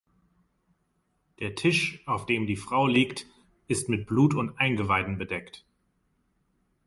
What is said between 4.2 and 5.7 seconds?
und Eingeweiden bedeckt.